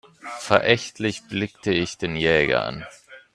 Verächtlich 0.39 1.27
blickte 1.29 1.71
ich 1.71 1.99
den 1.99 2.15
Jäger 2.15 2.65
an. 2.65 2.87